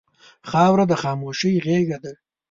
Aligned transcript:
خاوره 0.49 0.85
د 0.91 0.93
خاموشۍ 1.01 1.53
غېږه 1.65 1.97
ده. 2.03 2.13